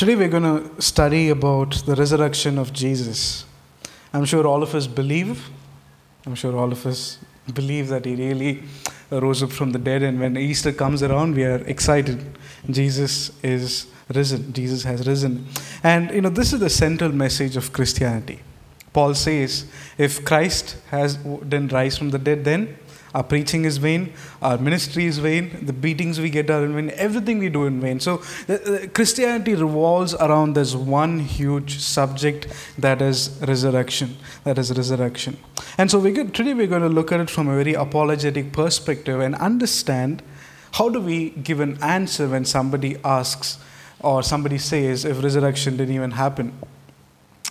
[0.00, 3.44] Today we're going to study about the resurrection of Jesus.
[4.14, 5.50] I'm sure all of us believe,
[6.24, 7.18] I'm sure all of us
[7.52, 8.62] believe that he really
[9.10, 12.18] rose up from the dead, and when Easter comes around, we are excited.
[12.70, 15.46] Jesus is risen, Jesus has risen.
[15.82, 18.40] And you know, this is the central message of Christianity.
[18.94, 19.66] Paul says,
[19.98, 22.78] if Christ has didn't rise from the dead, then
[23.14, 26.90] our preaching is vain, our ministry is vain, the beatings we get are in vain,
[26.94, 27.98] everything we do in vain.
[27.98, 28.18] So,
[28.94, 32.46] Christianity revolves around this one huge subject
[32.78, 34.16] that is resurrection.
[34.44, 35.38] That is resurrection.
[35.76, 38.52] And so, we get, today we're going to look at it from a very apologetic
[38.52, 40.22] perspective and understand
[40.72, 43.58] how do we give an answer when somebody asks
[44.00, 46.56] or somebody says if resurrection didn't even happen.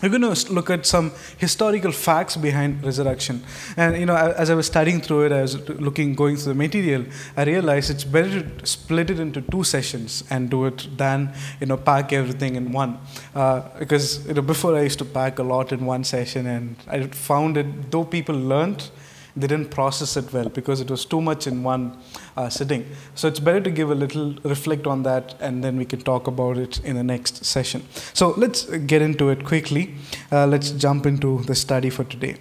[0.01, 3.43] We're going to look at some historical facts behind resurrection.
[3.75, 6.57] And, you know, as I was studying through it, I was looking, going through the
[6.57, 11.33] material, I realized it's better to split it into two sessions and do it than,
[11.59, 12.97] you know, pack everything in one.
[13.35, 16.75] Uh, because, you know, before I used to pack a lot in one session and
[16.87, 18.89] I found it, though people learned,
[19.35, 21.97] they didn't process it well because it was too much in one
[22.35, 22.85] uh, sitting.
[23.15, 26.27] So it's better to give a little reflect on that and then we can talk
[26.27, 27.85] about it in the next session.
[28.13, 29.95] So let's get into it quickly.
[30.31, 32.37] Uh, let's jump into the study for today.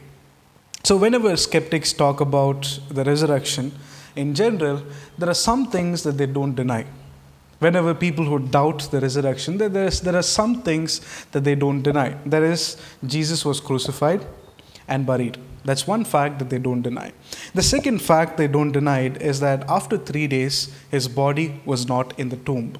[0.84, 3.72] So, whenever skeptics talk about the resurrection,
[4.16, 4.82] in general,
[5.18, 6.86] there are some things that they don't deny.
[7.58, 11.00] Whenever people who doubt the resurrection, there, are some things
[11.32, 12.16] that they don't deny.
[12.24, 14.24] There is Jesus was crucified
[14.86, 15.38] and buried.
[15.64, 17.12] That's one fact that they don't deny.
[17.54, 22.18] The second fact they don't deny is that after three days, his body was not
[22.18, 22.76] in the tomb.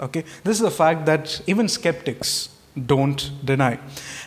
[0.00, 2.48] Okay, this is a fact that even skeptics
[2.86, 3.78] don't deny.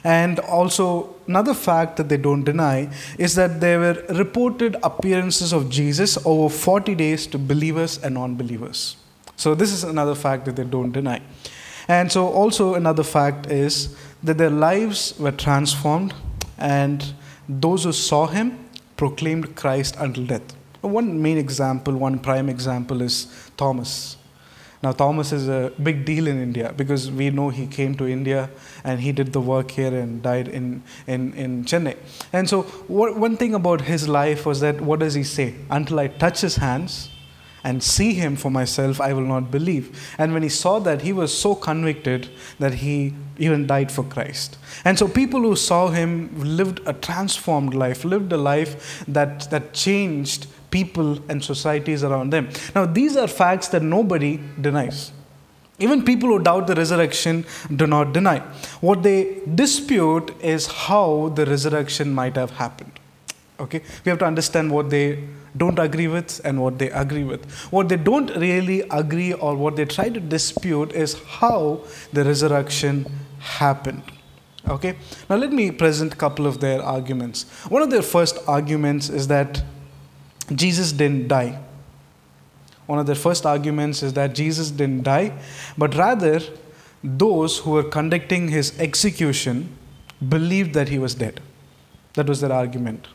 [0.04, 5.70] And also, another fact that they don't deny is that there were reported appearances of
[5.70, 8.96] Jesus over 40 days to believers and non believers.
[9.36, 11.22] So, this is another fact that they don't deny.
[11.90, 16.14] And so, also, another fact is that their lives were transformed
[16.58, 17.14] and
[17.48, 20.56] those who saw him proclaimed Christ until death.
[20.82, 23.28] One main example, one prime example is
[23.58, 24.18] Thomas.
[24.84, 28.50] Now, Thomas is a big deal in India because we know he came to India
[28.84, 31.98] and he did the work here and died in, in, in Chennai.
[32.32, 35.56] And so, what, one thing about his life was that what does he say?
[35.72, 37.10] Until I touch his hands,
[37.68, 40.16] and see him for myself, I will not believe.
[40.18, 42.30] And when he saw that, he was so convicted
[42.60, 44.58] that he even died for Christ.
[44.86, 46.30] And so people who saw him
[46.60, 52.48] lived a transformed life, lived a life that, that changed people and societies around them.
[52.74, 55.12] Now, these are facts that nobody denies.
[55.78, 57.46] Even people who doubt the resurrection
[57.76, 58.40] do not deny.
[58.80, 62.94] What they dispute is how the resurrection might have happened.
[63.60, 63.82] Okay?
[64.06, 67.50] We have to understand what they don't agree with and what they agree with.
[67.72, 73.06] What they don't really agree or what they try to dispute is how the resurrection
[73.40, 74.04] happened.
[74.68, 74.98] Okay?
[75.30, 77.44] Now let me present a couple of their arguments.
[77.70, 79.64] One of their first arguments is that
[80.54, 81.60] Jesus didn't die.
[82.86, 85.34] One of their first arguments is that Jesus didn't die,
[85.78, 86.40] but rather
[87.04, 89.78] those who were conducting his execution
[90.28, 91.42] believed that he was dead.
[92.14, 93.08] That was their argument.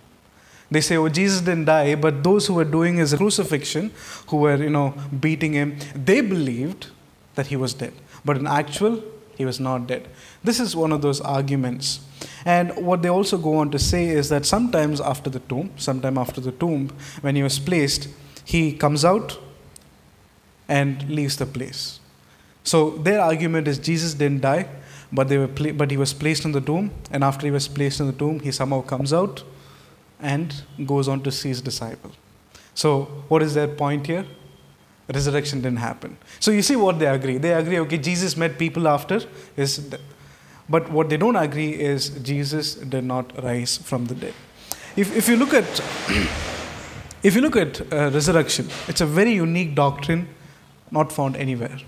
[0.72, 3.90] They say, oh, Jesus didn't die, but those who were doing his crucifixion,
[4.28, 6.86] who were, you know, beating him, they believed
[7.34, 7.92] that he was dead.
[8.24, 9.02] But in actual,
[9.36, 10.08] he was not dead.
[10.42, 12.00] This is one of those arguments.
[12.46, 16.16] And what they also go on to say is that sometimes after the tomb, sometime
[16.16, 16.90] after the tomb,
[17.20, 18.08] when he was placed,
[18.44, 19.38] he comes out
[20.68, 22.00] and leaves the place.
[22.64, 24.68] So their argument is Jesus didn't die,
[25.12, 27.68] but, they were pla- but he was placed in the tomb, and after he was
[27.68, 29.44] placed in the tomb, he somehow comes out
[30.22, 30.54] and
[30.86, 32.12] goes on to see his disciple.
[32.74, 34.24] So, what is their point here?
[35.12, 36.16] Resurrection didn't happen.
[36.40, 37.38] So, you see what they agree.
[37.38, 39.20] They agree, okay, Jesus met people after
[39.56, 40.00] his death.
[40.68, 44.34] But what they don't agree is Jesus did not rise from the dead.
[44.96, 45.64] If, if you look at
[47.22, 50.28] if you look at uh, resurrection, it's a very unique doctrine,
[50.90, 51.78] not found anywhere.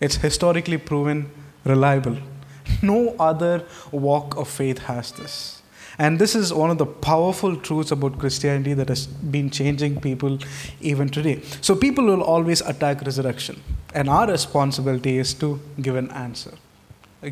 [0.00, 1.30] It's historically proven,
[1.64, 2.18] reliable.
[2.82, 5.57] No other walk of faith has this.
[5.98, 10.38] And this is one of the powerful truths about Christianity that has been changing people
[10.80, 11.42] even today.
[11.60, 13.60] So people will always attack resurrection.
[13.94, 16.52] And our responsibility is to give an answer.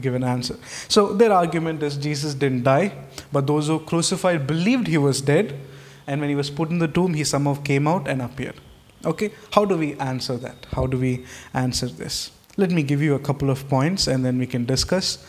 [0.00, 0.56] Give an answer.
[0.88, 2.92] So their argument is Jesus didn't die,
[3.30, 5.54] but those who crucified believed he was dead,
[6.08, 8.56] and when he was put in the tomb, he somehow came out and appeared.
[9.04, 10.66] Okay, how do we answer that?
[10.72, 11.24] How do we
[11.54, 12.32] answer this?
[12.56, 15.24] Let me give you a couple of points and then we can discuss.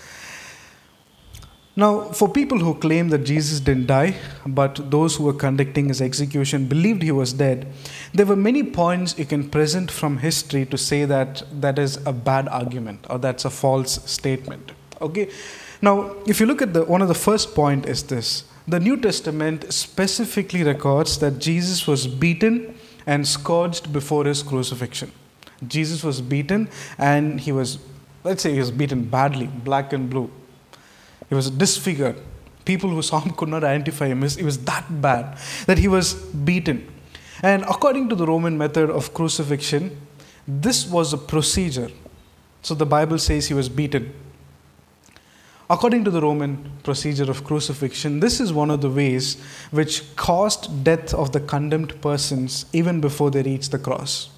[1.78, 4.16] Now, for people who claim that Jesus didn't die,
[4.48, 7.68] but those who were conducting his execution believed he was dead,
[8.16, 12.12] there were many points you can present from history to say that that is a
[12.12, 14.72] bad argument or that's a false statement.
[15.00, 15.30] Okay?
[15.80, 18.46] Now, if you look at the one of the first point is this.
[18.68, 22.74] The New Testament specifically records that Jesus was beaten
[23.06, 25.12] and scourged before his crucifixion.
[25.68, 27.78] Jesus was beaten and he was
[28.24, 30.32] let's say he was beaten badly, black and blue
[31.30, 32.16] he was disfigured.
[32.66, 34.24] People who saw him could not identify him.
[34.24, 36.88] It was that bad that he was beaten.
[37.42, 39.98] And according to the Roman method of crucifixion,
[40.48, 41.90] this was a procedure.
[42.62, 44.14] So the Bible says he was beaten.
[45.70, 49.36] According to the Roman procedure of crucifixion, this is one of the ways
[49.72, 54.30] which caused death of the condemned persons even before they reached the cross.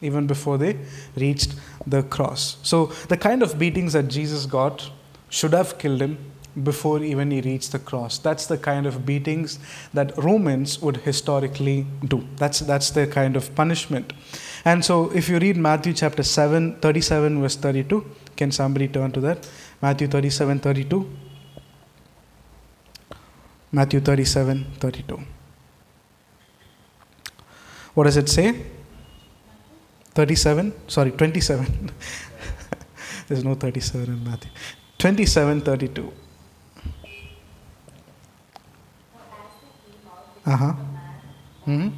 [0.00, 0.76] Even before they
[1.16, 1.54] reached
[1.86, 2.56] the cross.
[2.62, 4.90] So the kind of beatings that Jesus got
[5.36, 6.16] should have killed him
[6.62, 8.18] before even he reached the cross.
[8.18, 9.58] That's the kind of beatings
[9.92, 12.26] that Romans would historically do.
[12.36, 14.14] That's, that's the kind of punishment.
[14.64, 18.04] And so if you read Matthew chapter 7, 37, verse 32,
[18.34, 19.48] can somebody turn to that?
[19.82, 21.10] Matthew 37, 32.
[23.72, 25.20] Matthew 37, 32.
[27.92, 28.64] What does it say?
[30.14, 30.72] 37?
[30.88, 31.90] Sorry, 27.
[33.28, 34.50] There's no 37 in Matthew.
[34.98, 36.12] 2732.
[40.46, 40.74] Uh huh.
[41.66, 41.88] Mm-hmm.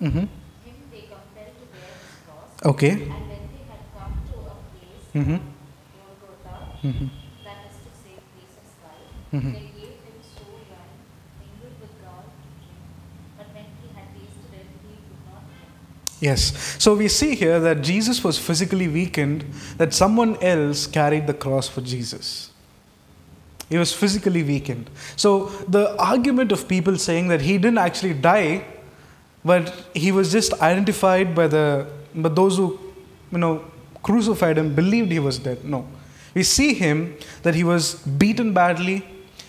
[0.00, 0.24] Mm-hmm.
[2.64, 2.90] Okay.
[2.92, 5.36] And when they had come to a place, mm-hmm.
[6.86, 7.08] mm-hmm.
[7.44, 9.52] that is to say, Jesus' life, mm-hmm.
[9.52, 10.92] they gave him so young,
[11.40, 12.24] mingled with God,
[13.36, 15.72] but when he had tasted it, he would not drink.
[16.24, 16.42] Yes.
[16.82, 19.44] So we see here that Jesus was physically weakened,
[19.76, 22.50] that someone else carried the cross for Jesus.
[23.68, 24.88] He was physically weakened.
[25.16, 28.64] So the argument of people saying that he didn't actually die,
[29.44, 32.78] but he was just identified by the but those who
[33.30, 33.62] you know
[34.02, 35.62] crucified him believed he was dead.
[35.62, 35.86] No.
[36.34, 39.04] We see him that he was beaten badly,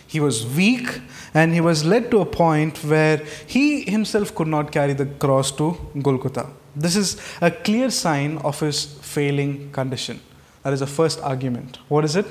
[0.07, 1.01] he was weak,
[1.33, 3.17] and he was led to a point where
[3.47, 6.47] he himself could not carry the cross to Golgotha.
[6.75, 10.21] This is a clear sign of his failing condition.
[10.63, 11.79] That is the first argument.
[11.87, 12.25] What is it?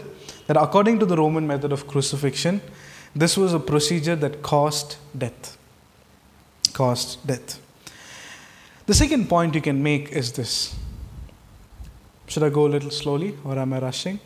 [0.47, 2.61] that according to the Roman method of crucifixion,
[3.15, 5.57] this was a procedure that caused death.
[6.73, 7.61] Caused death.
[8.87, 10.75] The second point you can make is this.
[12.27, 14.21] Should I go a little slowly or am I rushing?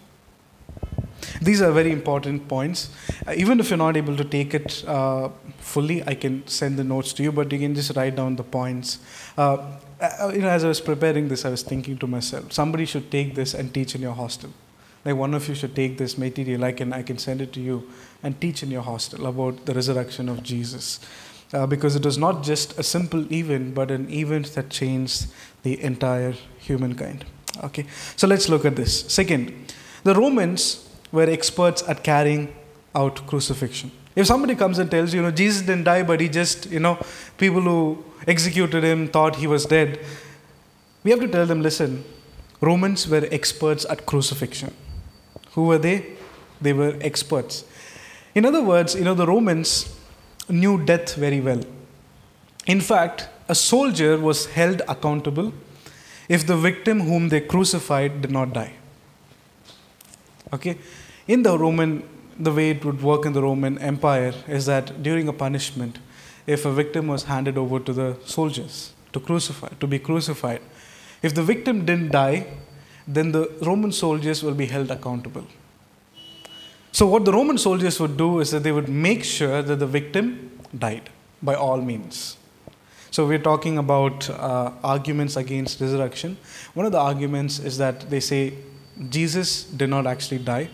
[1.41, 2.91] These are very important points.
[3.27, 6.85] Uh, even if you're not able to take it uh, fully, I can send the
[6.85, 8.99] notes to you, but you can just write down the points.
[9.37, 9.59] Uh,
[10.01, 13.11] uh you know, as I was preparing this, I was thinking to myself, somebody should
[13.11, 14.51] take this and teach in your hostel
[15.05, 17.61] like one of you should take this material i can i can send it to
[17.61, 17.89] you
[18.23, 21.01] and teach in your hostel about the resurrection of jesus
[21.55, 25.27] uh, because it was not just a simple event but an event that changed
[25.63, 27.25] the entire humankind
[27.63, 27.87] okay
[28.17, 29.73] so let's look at this second
[30.05, 32.55] the romans were experts at carrying
[32.95, 36.29] out crucifixion if somebody comes and tells you, you know jesus didn't die but he
[36.29, 36.99] just you know
[37.37, 39.99] people who executed him thought he was dead
[41.05, 42.05] we have to tell them listen
[42.61, 44.75] romans were experts at crucifixion
[45.59, 46.07] who were they?
[46.61, 47.65] They were experts.
[48.33, 49.93] In other words, you know, the Romans
[50.49, 51.63] knew death very well.
[52.67, 55.53] In fact, a soldier was held accountable
[56.29, 58.75] if the victim whom they crucified did not die.
[60.53, 60.79] Okay?
[61.27, 62.03] In the Roman,
[62.39, 65.99] the way it would work in the Roman Empire is that during a punishment,
[66.47, 70.63] if a victim was handed over to the soldiers to crucify, to be crucified,
[71.23, 72.47] if the victim didn't die,
[73.07, 75.45] then the Roman soldiers will be held accountable.
[76.93, 79.87] So, what the Roman soldiers would do is that they would make sure that the
[79.87, 81.11] victim died
[81.43, 82.37] by all means.
[83.11, 86.37] So, we're talking about uh, arguments against resurrection.
[86.75, 88.55] One of the arguments is that they say
[89.09, 90.71] Jesus did not actually die,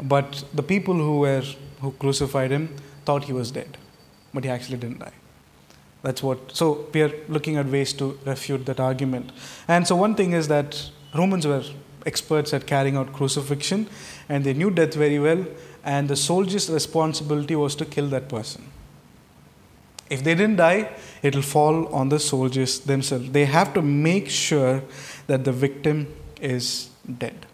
[0.00, 1.42] but the people who were
[1.80, 3.76] who crucified him thought he was dead,
[4.32, 5.12] but he actually didn't die.
[6.02, 6.52] That's what.
[6.52, 9.32] So we are looking at ways to refute that argument.
[9.68, 11.62] And so one thing is that Romans were
[12.04, 13.88] experts at carrying out crucifixion
[14.28, 15.46] and they knew death very well,
[15.84, 18.70] and the soldier's responsibility was to kill that person.
[20.10, 23.30] If they didn't die, it will fall on the soldiers themselves.
[23.30, 24.82] They have to make sure
[25.26, 27.46] that the victim is dead.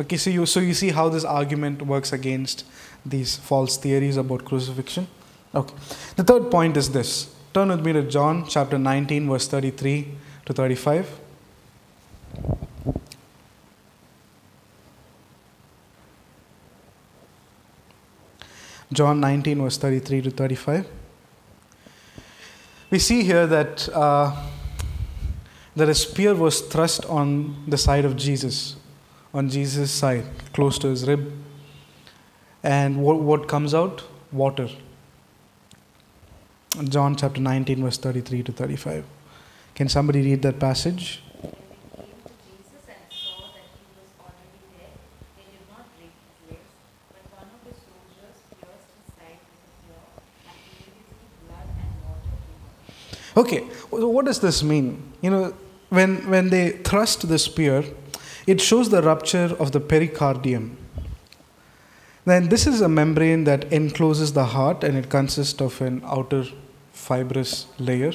[0.00, 2.64] Okay, so you so you see how this argument works against
[3.04, 5.06] these false theories about crucifixion.
[5.54, 5.74] Okay.
[6.16, 7.34] The third point is this.
[7.52, 10.08] Turn with me to John chapter 19, verse 33
[10.46, 11.20] to 35.
[18.90, 20.86] John 19, verse 33 to 35.
[22.90, 24.34] We see here that, uh,
[25.76, 28.76] that a spear was thrust on the side of Jesus
[29.32, 31.32] on Jesus' side, close to his rib.
[32.62, 34.04] And what, what comes out?
[34.32, 34.68] Water.
[36.84, 39.04] John chapter 19, verse 33 to 35.
[39.74, 41.22] Can somebody read that passage?
[53.36, 53.60] Okay,
[53.90, 55.12] what does this mean?
[55.22, 55.54] You know,
[55.88, 57.84] when, when they thrust the spear,
[58.50, 60.76] it shows the rupture of the pericardium.
[62.24, 66.44] Then this is a membrane that encloses the heart and it consists of an outer
[66.92, 68.12] fibrous layer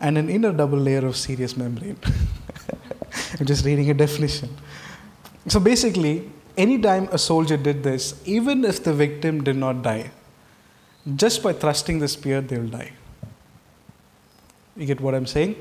[0.00, 1.98] and an inner double layer of serous membrane.
[3.40, 4.54] I'm just reading a definition.
[5.48, 10.10] So basically, anytime a soldier did this, even if the victim did not die,
[11.16, 12.92] just by thrusting the spear, they will die.
[14.76, 15.56] You get what I'm saying?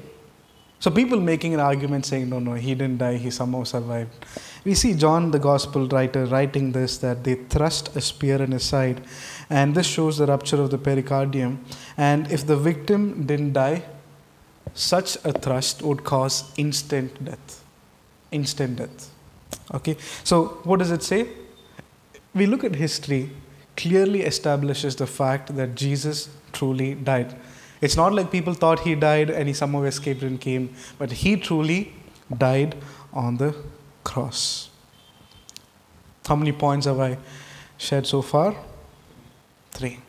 [0.82, 4.26] So people making an argument saying, no, no, he didn't die, he somehow survived.
[4.66, 8.64] We see John, the gospel writer, writing this that they thrust a spear in his
[8.64, 9.02] side,
[9.48, 11.64] and this shows the rupture of the pericardium.
[11.98, 13.84] And if the victim didn't die,
[14.74, 17.64] such a thrust would cause instant death.
[18.32, 19.12] Instant death.
[19.76, 21.28] Okay, so what does it say?
[22.34, 23.30] We look at history,
[23.78, 27.36] clearly establishes the fact that Jesus truly died.
[27.82, 31.36] It's not like people thought he died and he somehow escaped and came, but he
[31.36, 31.94] truly
[32.38, 32.76] died
[33.12, 33.56] on the
[34.04, 34.70] cross.
[36.28, 37.18] How many points have I
[37.78, 38.56] shared so far?
[39.72, 40.00] Three.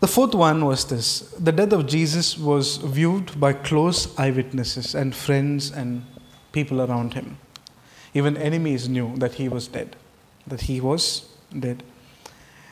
[0.00, 5.14] The fourth one was this the death of Jesus was viewed by close eyewitnesses and
[5.14, 6.04] friends and
[6.52, 7.38] people around him.
[8.14, 9.96] Even enemies knew that he was dead,
[10.46, 11.28] that he was
[11.58, 11.82] dead.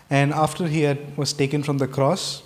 [0.08, 2.42] And after he had, was taken from the cross,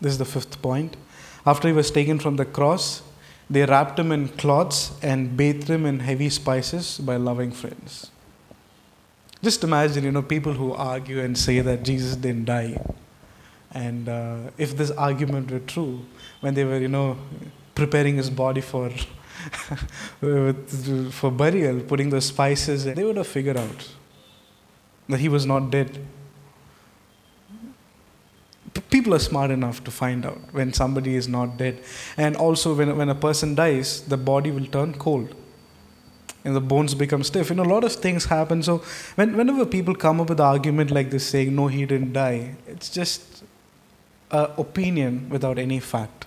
[0.00, 0.96] this is the fifth point.
[1.44, 3.02] After he was taken from the cross,
[3.48, 8.10] they wrapped him in cloths and bathed him in heavy spices by loving friends.
[9.42, 12.80] Just imagine, you know, people who argue and say that Jesus didn't die.
[13.72, 16.00] And uh, if this argument were true,
[16.40, 17.16] when they were, you know,
[17.74, 18.90] preparing his body for,
[21.10, 23.88] for burial, putting the spices, they would have figured out
[25.08, 26.04] that he was not dead
[28.80, 31.80] people are smart enough to find out when somebody is not dead.
[32.16, 35.34] And also, when, when a person dies, the body will turn cold
[36.46, 37.50] and the bones become stiff.
[37.50, 38.62] You know, a lot of things happen.
[38.62, 38.78] So,
[39.16, 42.54] when, whenever people come up with an argument like this saying, no, he didn't die,
[42.66, 43.42] it's just
[44.30, 46.26] an opinion without any fact.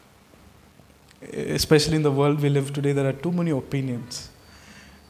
[1.33, 4.29] Especially in the world we live today, there are too many opinions.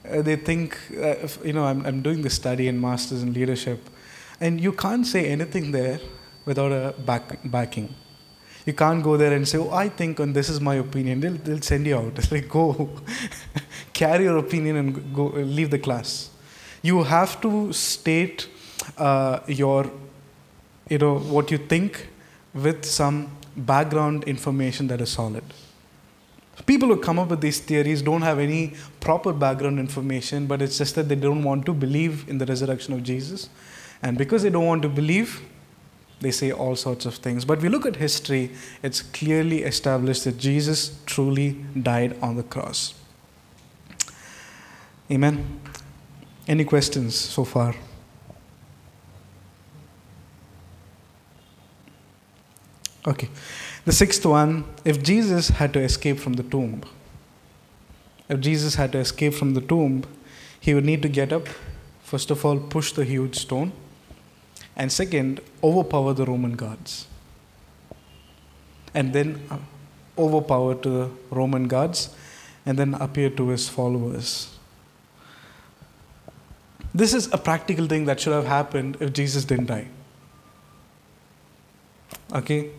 [0.07, 3.33] Uh, they think, uh, if, you know, I'm, I'm doing this study in Masters in
[3.33, 3.89] Leadership,
[4.39, 5.99] and you can't say anything there
[6.45, 7.93] without a back, backing.
[8.65, 11.21] You can't go there and say, Oh, I think, and this is my opinion.
[11.21, 12.13] They'll, they'll send you out.
[12.17, 12.89] It's like, go,
[13.93, 16.29] carry your opinion and go leave the class.
[16.81, 18.47] You have to state
[18.97, 19.91] uh, your,
[20.89, 22.07] you know, what you think
[22.53, 25.43] with some background information that is solid.
[26.65, 30.77] People who come up with these theories don't have any proper background information, but it's
[30.77, 33.49] just that they don't want to believe in the resurrection of Jesus.
[34.01, 35.41] And because they don't want to believe,
[36.21, 37.45] they say all sorts of things.
[37.45, 38.51] But we look at history,
[38.83, 42.93] it's clearly established that Jesus truly died on the cross.
[45.11, 45.59] Amen.
[46.47, 47.75] Any questions so far?
[53.07, 53.29] Okay.
[53.85, 56.83] The sixth one if Jesus had to escape from the tomb,
[58.27, 60.03] if Jesus had to escape from the tomb,
[60.59, 61.47] he would need to get up,
[62.03, 63.71] first of all, push the huge stone
[64.79, 67.05] and second, overpower the Roman guards.
[68.93, 69.57] And then uh,
[70.17, 72.15] overpower the Roman guards
[72.65, 74.55] and then appear to his followers.
[76.93, 79.89] This is a practical thing that should have happened if Jesus didn't die.
[82.33, 82.71] Okay?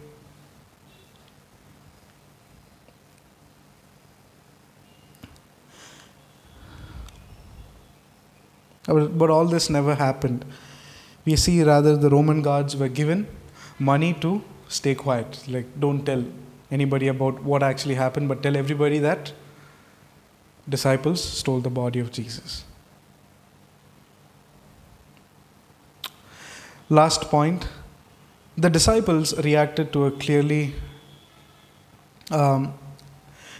[8.86, 10.46] But all this never happened
[11.30, 13.26] we see rather the Roman guards were given
[13.78, 15.42] money to stay quiet.
[15.48, 16.24] Like, don't tell
[16.70, 19.32] anybody about what actually happened, but tell everybody that
[20.68, 22.64] disciples stole the body of Jesus.
[26.88, 27.68] Last point
[28.56, 30.74] the disciples reacted to a clearly
[32.30, 32.74] um,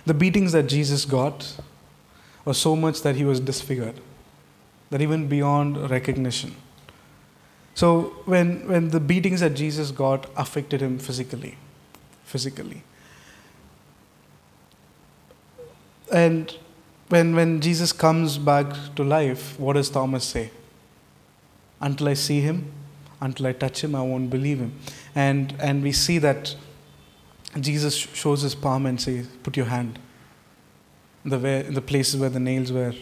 [0.05, 1.57] the beatings that Jesus got
[2.45, 4.01] were so much that he was disfigured,
[4.91, 6.55] that even beyond recognition.
[7.75, 11.57] So when, when the beatings that Jesus got affected him physically,
[12.25, 12.83] physically.
[16.13, 16.55] And
[17.09, 20.51] when, when Jesus comes back to life, what does Thomas say?
[21.81, 22.71] Until I see him,
[23.21, 24.73] until I touch him, I won't believe him.
[25.15, 26.55] And, and we see that
[27.59, 29.99] Jesus shows his palm and says, Put your hand
[31.25, 32.95] in the, where, in the places where the nails were.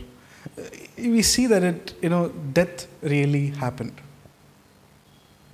[0.96, 4.00] We see that it, you know, death really happened.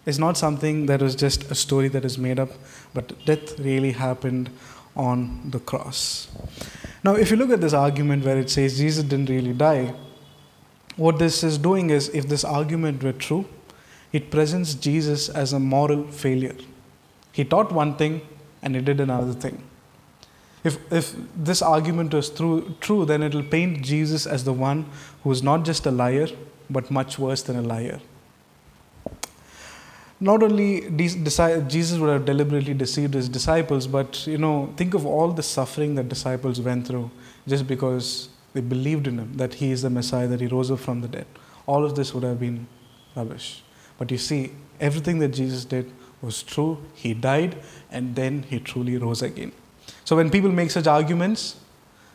[0.07, 2.51] It's not something that was just a story that is made up,
[2.93, 4.51] but death really happened
[4.95, 6.29] on the cross.
[7.03, 9.95] Now, if you look at this argument where it says Jesus didn't really die,
[10.97, 13.47] what this is doing is if this argument were true,
[14.13, 16.55] it presents Jesus as a moral failure.
[17.33, 18.21] He taught one thing
[18.63, 19.63] and he did another thing.
[20.63, 24.87] If, if this argument was true, true, then it will paint Jesus as the one
[25.23, 26.29] who is not just a liar,
[26.71, 28.01] but much worse than a liar
[30.25, 35.31] not only Jesus would have deliberately deceived his disciples, but you know, think of all
[35.31, 37.11] the suffering that disciples went through
[37.47, 40.79] just because they believed in him, that he is the Messiah, that he rose up
[40.79, 41.27] from the dead.
[41.67, 42.67] All of this would have been
[43.15, 43.63] rubbish.
[43.99, 46.79] But you see, everything that Jesus did was true.
[46.95, 47.57] He died
[47.91, 49.53] and then he truly rose again.
[50.07, 51.57] So when people make such arguments,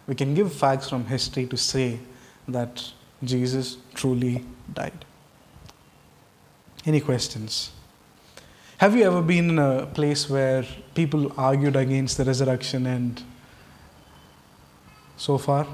[0.07, 1.99] we can give facts from history to say
[2.47, 2.91] that
[3.23, 5.05] Jesus truly died.
[6.87, 7.71] Any questions?
[8.79, 10.63] Have you ever been in a place where
[10.95, 13.21] people argued against the resurrection and
[15.17, 15.67] so far?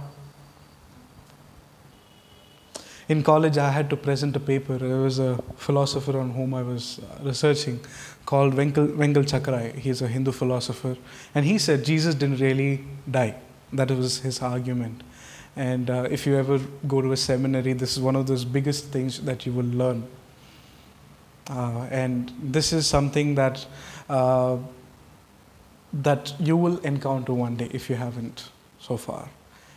[3.07, 4.79] In college, I had to present a paper.
[4.79, 7.79] There was a philosopher on whom I was researching
[8.25, 9.75] called Vengal, Vengal Chakkarai.
[9.75, 10.97] He's a Hindu philosopher.
[11.35, 13.35] And he said Jesus didn't really die.
[13.71, 15.03] That was his argument.
[15.55, 18.85] And uh, if you ever go to a seminary, this is one of those biggest
[18.85, 20.07] things that you will learn
[21.49, 23.65] uh, and this is something that,
[24.09, 24.57] uh,
[25.93, 28.49] that you will encounter one day if you haven't
[28.79, 29.29] so far.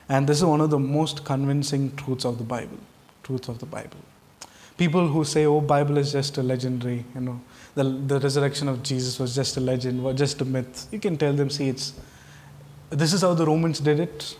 [0.08, 2.78] And this is one of the most convincing truths of the Bible.
[3.22, 3.98] Truths of the Bible.
[4.78, 7.40] People who say, "Oh, Bible is just a legendary," you know,
[7.74, 10.86] the, the resurrection of Jesus was just a legend, was just a myth.
[10.92, 11.92] You can tell them, "See, it's
[12.88, 14.36] this is how the Romans did it,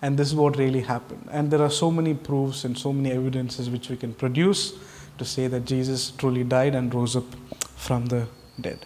[0.00, 3.10] and this is what really happened." And there are so many proofs and so many
[3.10, 4.74] evidences which we can produce
[5.18, 7.26] to say that Jesus truly died and rose up
[7.76, 8.26] from the
[8.60, 8.84] dead.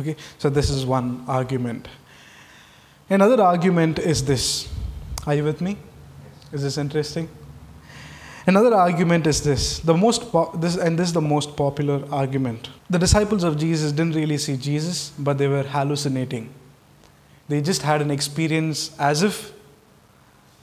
[0.00, 1.88] Okay, so this is one argument.
[3.10, 4.68] Another argument is this.
[5.26, 5.76] Are you with me?
[6.52, 7.28] Is this interesting?
[8.46, 9.80] Another argument is this.
[9.80, 12.70] The most po- this and this is the most popular argument.
[12.88, 16.48] The disciples of Jesus didn't really see Jesus, but they were hallucinating.
[17.48, 19.52] They just had an experience as if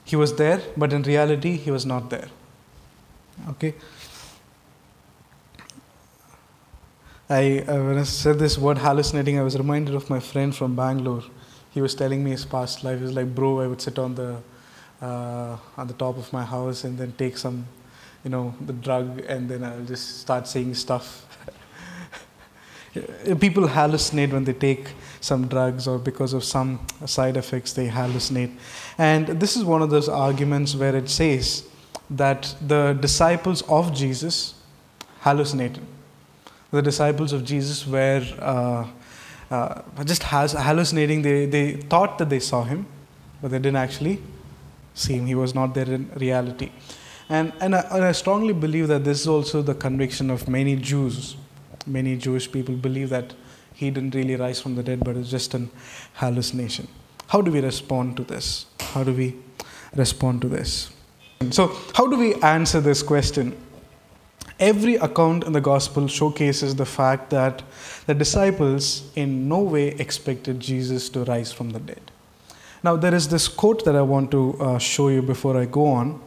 [0.07, 2.29] he was there, but in reality, he was not there.
[3.49, 3.73] Okay?
[7.29, 10.77] I, uh, when I said this word hallucinating, I was reminded of my friend from
[10.77, 11.23] Bangalore.
[11.71, 12.99] He was telling me his past life.
[12.99, 14.37] He was like, bro, I would sit on the,
[15.01, 17.67] uh, on the top of my house and then take some,
[18.23, 21.25] you know, the drug, and then I'll just start saying stuff.
[23.39, 24.89] People hallucinate when they take
[25.21, 28.55] some drugs or because of some side effects they hallucinate.
[28.97, 31.67] And this is one of those arguments where it says
[32.09, 34.55] that the disciples of Jesus
[35.21, 35.83] hallucinated.
[36.71, 38.87] The disciples of Jesus were uh,
[39.49, 41.21] uh, just hallucinating.
[41.21, 42.85] They, they thought that they saw him,
[43.41, 44.21] but they didn't actually
[44.93, 45.25] see him.
[45.25, 46.71] He was not there in reality.
[47.29, 50.75] And, and, I, and I strongly believe that this is also the conviction of many
[50.75, 51.35] Jews.
[51.87, 53.33] Many Jewish people believe that
[53.73, 55.69] he didn't really rise from the dead, but it's just an
[56.15, 56.87] hallucination.
[57.27, 58.65] How do we respond to this?
[58.79, 59.35] How do we
[59.95, 60.91] respond to this?
[61.51, 63.55] So, how do we answer this question?
[64.59, 67.61] Every account in the gospel showcases the fact that
[68.07, 72.11] the disciples in no way expected Jesus to rise from the dead.
[72.83, 75.85] Now, there is this quote that I want to uh, show you before I go
[75.85, 76.19] on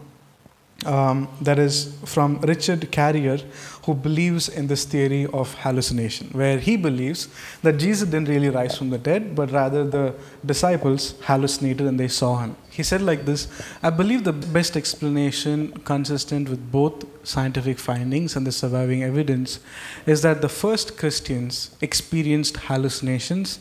[0.87, 3.39] um, that is from Richard Carrier,
[3.85, 7.29] who believes in this theory of hallucination, where he believes
[7.63, 10.15] that Jesus didn't really rise from the dead, but rather the
[10.45, 12.57] disciples hallucinated and they saw him.
[12.71, 13.49] He said like this
[13.83, 19.61] I believe the best explanation, consistent with both scientific findings and the surviving evidence,
[20.07, 23.59] is that the first Christians experienced hallucinations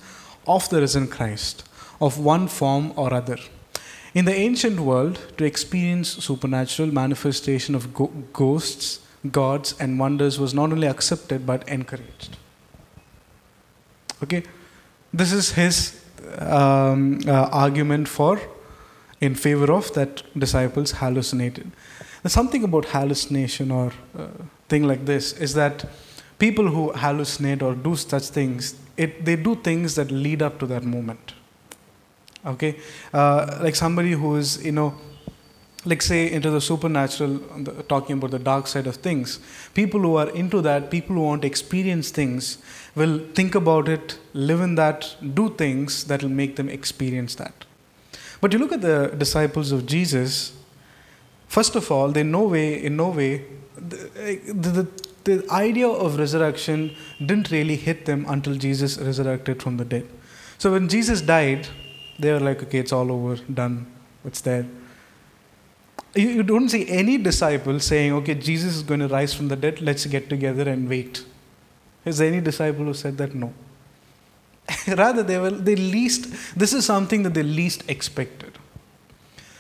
[0.47, 1.63] of the risen Christ
[2.01, 3.37] of one form or other.
[4.13, 8.99] In the ancient world, to experience supernatural manifestation of go- ghosts,
[9.31, 12.37] gods, and wonders was not only accepted but encouraged.
[14.23, 14.43] Okay,
[15.13, 16.03] this is his
[16.39, 18.39] um, uh, argument for
[19.21, 21.71] in favor of that disciples hallucinated.
[22.21, 24.27] There's something about hallucination or uh,
[24.67, 25.85] thing like this is that
[26.37, 30.67] people who hallucinate or do such things, it, they do things that lead up to
[30.67, 31.33] that moment.
[32.45, 32.77] Okay,
[33.13, 34.95] uh, like somebody who is you know
[35.85, 37.39] like say into the supernatural
[37.87, 39.39] talking about the dark side of things
[39.73, 42.57] people who are into that people who want to experience things
[42.95, 47.65] will think about it live in that do things that will make them experience that.
[48.41, 50.53] But you look at the disciples of jesus
[51.47, 54.87] first of all they no way in no way the, the,
[55.23, 60.07] the idea of resurrection didn't really hit them until jesus resurrected from the dead.
[60.57, 61.67] So when jesus died
[62.19, 63.85] they were like okay it's all over done
[64.25, 64.65] it's there
[66.15, 69.55] you, you don't see any disciple saying, okay, Jesus is going to rise from the
[69.55, 71.23] dead, let's get together and wait.
[72.05, 73.35] Is there any disciple who said that?
[73.35, 73.53] No.
[74.87, 78.57] Rather, they were they least, this is something that they least expected.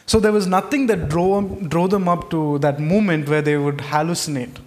[0.05, 3.77] So there was nothing that drove, drove them up to that moment where they would
[3.77, 4.57] hallucinate.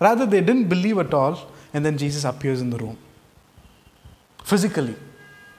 [0.00, 2.96] Rather, they didn't believe at all, and then Jesus appears in the room.
[4.44, 4.94] Physically.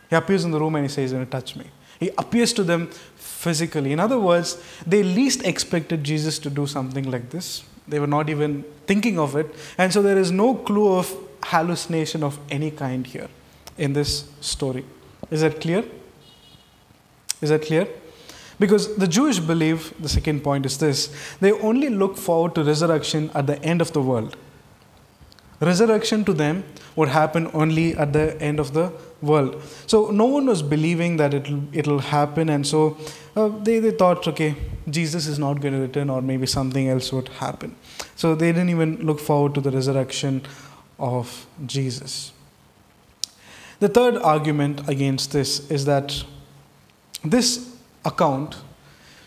[0.10, 1.66] He appears in the room and he says, Touch me.
[2.00, 3.92] He appears to them physically.
[3.92, 7.64] In other words, they least expected Jesus to do something like this.
[7.88, 9.54] They were not even thinking of it.
[9.78, 13.30] And so there is no clue of hallucination of any kind here
[13.78, 14.86] in this story.
[15.32, 15.84] Is that clear?
[17.42, 17.88] Is that clear?
[18.60, 23.30] Because the Jewish belief, the second point is this they only look forward to resurrection
[23.36, 24.36] at the end of the world.
[25.60, 26.64] Resurrection to them
[26.96, 28.92] would happen only at the end of the
[29.22, 29.62] world.
[29.88, 32.98] So no one was believing that it'll, it'll happen, and so
[33.36, 34.56] uh, they, they thought, okay,
[34.90, 37.76] Jesus is not going to return, or maybe something else would happen.
[38.16, 40.44] So they didn't even look forward to the resurrection
[41.00, 42.32] of Jesus.
[43.80, 46.24] The third argument against this is that
[47.24, 47.76] this
[48.06, 48.56] account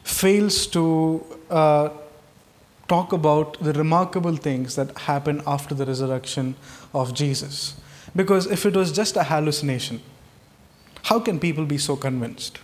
[0.02, 1.90] fails to uh,
[2.88, 6.56] talk about the remarkable things that happen after the resurrection
[6.92, 7.74] of Jesus.
[8.14, 10.00] Because if it was just a hallucination,
[11.04, 12.58] how can people be so convinced?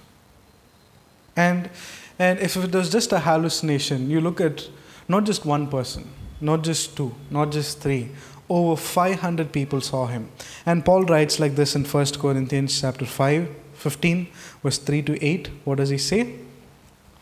[1.36, 1.70] And,
[2.18, 4.68] and if it was just a hallucination, you look at
[5.08, 6.08] not just one person,
[6.40, 8.10] not just two, not just three,
[8.48, 10.30] over 500 people saw him.
[10.64, 14.28] And Paul writes like this in 1 Corinthians chapter 5, 15,
[14.62, 15.50] verse 3 to 8.
[15.64, 16.34] What does he say?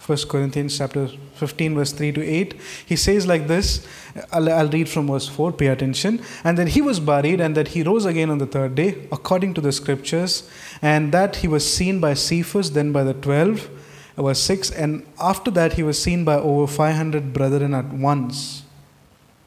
[0.07, 2.61] 1 Corinthians chapter 15, verse 3 to 8.
[2.85, 3.87] He says like this
[4.31, 6.21] I'll, I'll, read from verse 4, pay attention.
[6.45, 9.55] And then he was buried, and that he rose again on the third day, according
[9.55, 10.49] to the scriptures,
[10.83, 13.71] and that he was seen by Cephas, then by the twelve,
[14.17, 14.73] verse 6.
[14.73, 18.63] And after that, he was seen by over 500 brethren at once.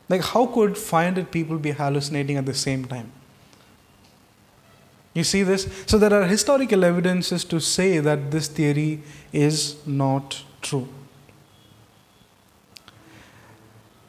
[0.09, 3.11] Like, how could 500 people be hallucinating at the same time?
[5.13, 5.67] You see this?
[5.85, 10.87] So, there are historical evidences to say that this theory is not true.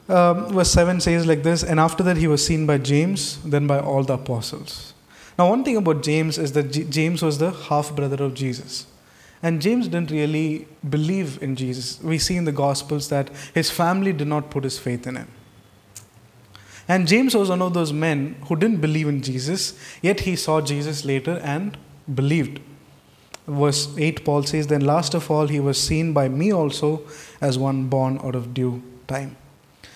[0.07, 3.67] Um, verse 7 says like this And after that, he was seen by James, then
[3.67, 4.93] by all the apostles.
[5.37, 8.87] Now, one thing about James is that James was the half brother of Jesus.
[9.41, 12.01] And James didn't really believe in Jesus.
[12.03, 15.29] We see in the Gospels that his family did not put his faith in him.
[16.89, 20.59] And James was one of those men who didn't believe in Jesus, yet he saw
[20.59, 21.77] Jesus later and
[22.13, 22.59] believed
[23.49, 27.01] verse 8, Paul says, Then last of all, he was seen by me also
[27.41, 29.35] as one born out of due time.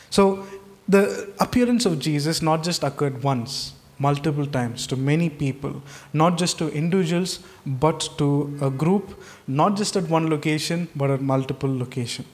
[0.10, 0.46] So
[0.88, 6.58] the appearance of Jesus not just occurred once, multiple times to many people, not just
[6.58, 12.28] to individuals, but to a group, not just at one location, but at multiple locations.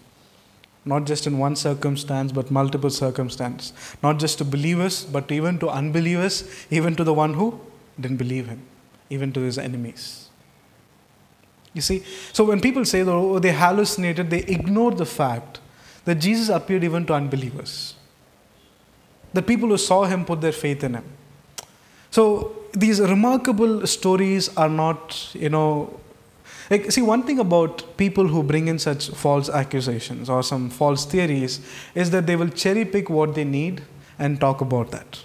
[0.86, 3.74] Not just in one circumstance, but multiple circumstances.
[4.02, 7.60] Not just to believers, but even to unbelievers, even to the one who
[8.00, 8.62] didn't believe him,
[9.10, 10.29] even to his enemies.
[11.74, 12.04] You see?
[12.34, 15.60] So when people say oh, they hallucinated, they ignore the fact
[16.06, 17.96] that Jesus appeared even to unbelievers.
[19.34, 21.06] The people who saw him put their faith in him.
[22.12, 26.00] So these remarkable stories are not, you know,
[26.70, 31.04] like, see, one thing about people who bring in such false accusations or some false
[31.06, 31.60] theories
[31.96, 33.82] is that they will cherry pick what they need
[34.20, 35.24] and talk about that.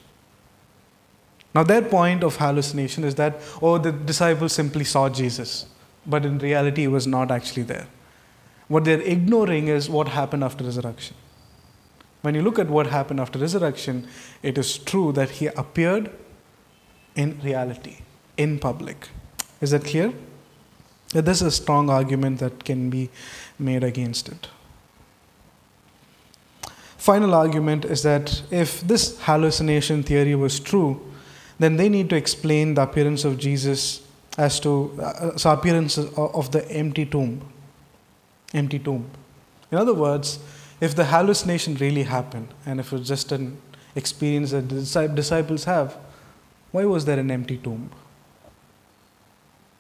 [1.55, 5.67] Now, their point of hallucination is that, oh, the disciples simply saw Jesus
[6.07, 7.87] but in reality, he was not actually there.
[8.69, 11.17] What they're ignoring is what happened after resurrection.
[12.23, 14.09] When you look at what happened after resurrection,
[14.43, 16.11] it is true that he appeared
[17.15, 17.99] in reality,
[18.37, 19.09] in public.
[19.61, 20.13] Is that clear?
[21.13, 23.11] This is a strong argument that can be
[23.59, 24.49] made against it.
[26.97, 31.01] Final argument is that if this hallucination theory was true,
[31.59, 34.01] then they need to explain the appearance of Jesus
[34.37, 37.41] as to uh, appearance of the empty tomb
[38.53, 39.09] empty tomb
[39.71, 40.39] in other words
[40.81, 43.57] if the hallucination really happened and if it was just an
[43.95, 45.97] experience that the disciples have,
[46.73, 47.91] why was there an empty tomb?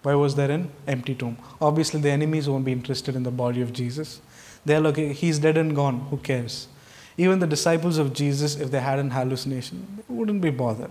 [0.02, 1.38] Why was there an empty tomb?
[1.60, 4.20] Obviously, the enemies won't be interested in the body of Jesus.
[4.64, 6.68] They're looking, he's dead and gone, who cares?
[7.16, 10.90] Even the disciples of Jesus, if they had an hallucination, wouldn't be bothered.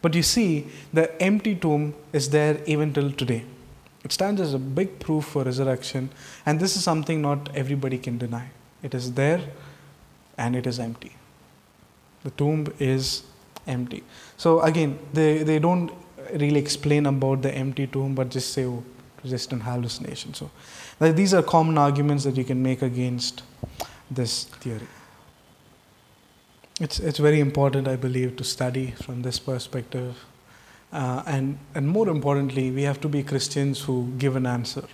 [0.00, 3.44] But you see, the empty tomb is there even till today.
[4.04, 6.10] It stands as a big proof for resurrection,
[6.46, 8.48] and this is something not everybody can deny.
[8.82, 9.40] It is there
[10.36, 11.16] and it is empty.
[12.22, 13.24] The tomb is
[13.66, 14.04] empty.
[14.36, 15.90] So, again, they, they don't
[16.32, 18.84] really explain about the empty tomb, but just say, oh,
[19.24, 20.32] just an hallucination.
[20.34, 20.50] So,
[21.00, 23.42] these are common arguments that you can make against
[24.10, 24.86] this theory.
[26.80, 30.16] It's, it's very important, I believe, to study from this perspective.
[30.92, 34.84] Uh, and, and more importantly, we have to be Christians who give an answer.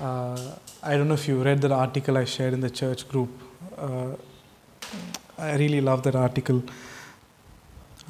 [0.00, 3.30] Uh, I don't know if you read that article I shared in the church group.
[3.78, 4.16] Uh,
[5.38, 6.62] I really love that article.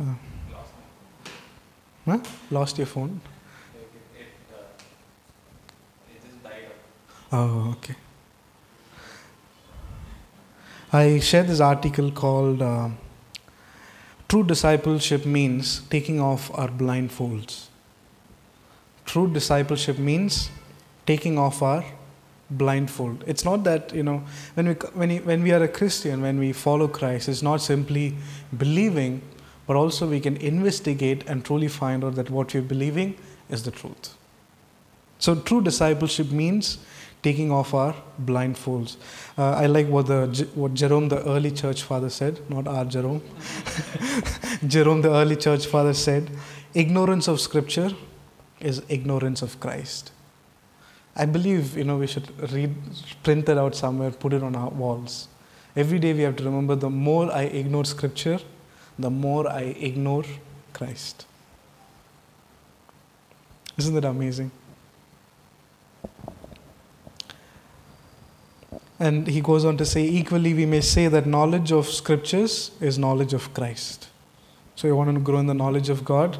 [0.01, 0.15] Uh,
[2.07, 2.19] huh?
[2.51, 3.21] Lost your phone?
[7.33, 7.97] Oh, okay.
[10.97, 12.89] I shared this article called uh,
[14.29, 17.67] True Discipleship Means Taking Off Our Blindfolds.
[19.05, 20.49] True discipleship means
[21.05, 21.85] taking off our
[22.51, 23.25] blindfold.
[23.27, 26.53] It's not that, you know, when we, when, when we are a Christian, when we
[26.55, 28.17] follow Christ, it's not simply
[28.57, 29.21] believing,
[29.67, 33.19] but also we can investigate and truly find out that what we're believing
[33.51, 34.15] is the truth.
[35.19, 36.79] So, true discipleship means
[37.27, 38.97] taking off our blindfolds.
[39.37, 43.21] Uh, I like what, the, what Jerome, the early church father, said, not our Jerome.
[44.67, 46.31] Jerome, the early church father, said,
[46.73, 47.91] Ignorance of Scripture
[48.61, 50.13] is ignorance of Christ.
[51.17, 52.75] I believe you know we should read,
[53.25, 55.29] print it out somewhere, put it on our walls.
[55.75, 58.39] Every day we have to remember the more I ignore Scripture,
[58.99, 60.25] the more I ignore
[60.73, 61.27] Christ.
[63.79, 64.53] Isn't that amazing?
[68.99, 72.99] And he goes on to say, equally, we may say that knowledge of scriptures is
[72.99, 74.09] knowledge of Christ.
[74.75, 76.39] So, you want to grow in the knowledge of God?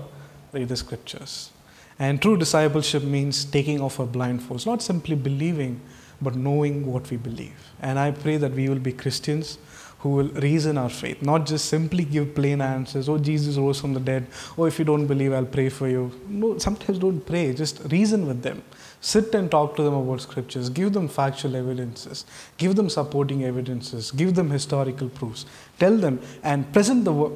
[0.53, 1.51] Read the scriptures.
[1.99, 5.81] And true discipleship means taking off our blindfolds, not simply believing,
[6.21, 7.73] but knowing what we believe.
[7.81, 9.59] And I pray that we will be Christians
[10.01, 13.09] who will reason our faith, not just simply give plain answers.
[13.09, 14.27] Oh, Jesus rose from the dead.
[14.57, 16.13] Oh, if you don't believe, I'll pray for you.
[16.29, 18.63] No, sometimes don't pray, just reason with them.
[19.01, 20.69] Sit and talk to them about scriptures.
[20.69, 22.25] Give them factual evidences.
[22.57, 24.11] Give them supporting evidences.
[24.11, 25.47] Give them historical proofs.
[25.79, 27.31] Tell them and present the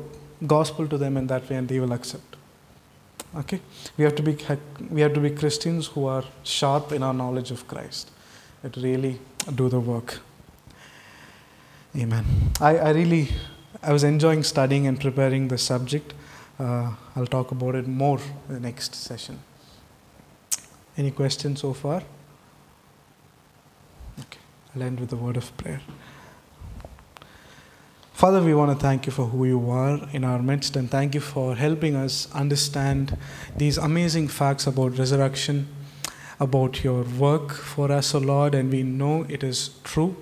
[0.46, 2.36] gospel to them in that way, and they will accept.
[3.36, 3.60] Okay?
[3.96, 4.36] We have to be,
[4.90, 8.10] we have to be Christians who are sharp in our knowledge of Christ.
[8.70, 9.18] To really
[9.54, 10.20] do the work.
[11.96, 12.24] Amen.
[12.60, 13.28] I, I really,
[13.82, 16.14] I was enjoying studying and preparing the subject.
[16.58, 19.40] Uh, I'll talk about it more in the next session.
[20.96, 22.02] Any questions so far?
[24.20, 24.38] Okay.
[24.76, 25.80] I'll end with a word of prayer.
[28.12, 31.14] Father, we want to thank you for who you are in our midst and thank
[31.14, 33.16] you for helping us understand
[33.56, 35.66] these amazing facts about resurrection,
[36.38, 40.16] about your work for us, O oh Lord, and we know it is true,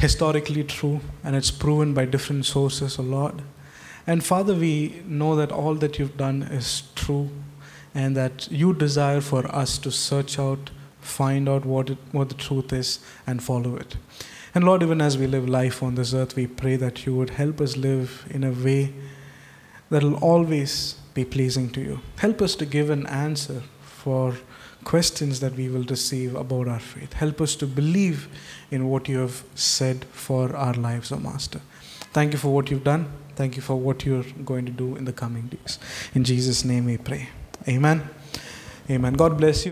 [0.00, 3.34] historically true, and it's proven by different sources, a lot.
[4.06, 7.28] And Father, we know that all that you've done is true
[7.94, 12.34] and that you desire for us to search out, find out what, it, what the
[12.34, 13.96] truth is, and follow it.
[14.54, 17.30] And Lord, even as we live life on this earth, we pray that you would
[17.30, 18.94] help us live in a way
[19.90, 22.00] that will always be pleasing to you.
[22.16, 24.36] Help us to give an answer for
[24.84, 27.12] questions that we will receive about our faith.
[27.12, 28.28] Help us to believe
[28.70, 31.60] in what you have said for our lives, O Master.
[32.12, 33.06] Thank you for what you've done.
[33.36, 35.78] Thank you for what you're going to do in the coming days.
[36.14, 37.28] In Jesus' name we pray.
[37.68, 38.08] Amen.
[38.90, 39.12] Amen.
[39.14, 39.68] God bless you.